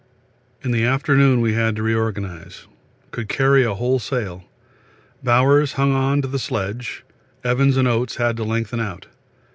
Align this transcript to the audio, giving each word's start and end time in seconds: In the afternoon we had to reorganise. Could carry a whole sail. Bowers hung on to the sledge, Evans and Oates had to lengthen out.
In 0.63 0.71
the 0.71 0.83
afternoon 0.83 1.41
we 1.41 1.53
had 1.53 1.75
to 1.75 1.83
reorganise. 1.83 2.65
Could 3.11 3.29
carry 3.29 3.63
a 3.63 3.75
whole 3.75 3.99
sail. 3.99 4.43
Bowers 5.23 5.73
hung 5.73 5.91
on 5.93 6.23
to 6.23 6.27
the 6.27 6.39
sledge, 6.39 7.05
Evans 7.43 7.77
and 7.77 7.87
Oates 7.87 8.15
had 8.15 8.35
to 8.37 8.43
lengthen 8.43 8.79
out. 8.79 9.05